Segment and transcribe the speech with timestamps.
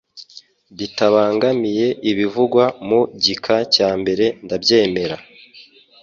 [0.77, 5.17] bitabangamiye ibivugwa mu gika cya mbere nabyemera